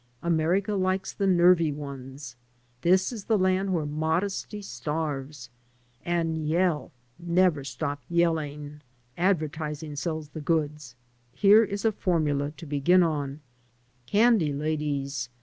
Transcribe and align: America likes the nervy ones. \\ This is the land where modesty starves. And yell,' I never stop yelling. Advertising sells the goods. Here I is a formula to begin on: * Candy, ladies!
America 0.23 0.73
likes 0.73 1.13
the 1.13 1.27
nervy 1.27 1.71
ones. 1.71 2.35
\\ 2.57 2.81
This 2.81 3.13
is 3.13 3.25
the 3.25 3.37
land 3.37 3.71
where 3.71 3.85
modesty 3.85 4.59
starves. 4.63 5.51
And 6.03 6.35
yell,' 6.47 6.91
I 7.21 7.31
never 7.31 7.63
stop 7.63 8.01
yelling. 8.09 8.81
Advertising 9.15 9.95
sells 9.95 10.29
the 10.29 10.41
goods. 10.41 10.95
Here 11.33 11.61
I 11.63 11.67
is 11.67 11.85
a 11.85 11.91
formula 11.91 12.49
to 12.57 12.65
begin 12.65 13.03
on: 13.03 13.41
* 13.75 14.05
Candy, 14.07 14.51
ladies! 14.51 15.29